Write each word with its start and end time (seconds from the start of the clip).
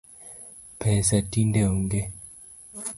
Pesa 0.79 1.17
tinde 1.31 1.61
onge 1.71 2.01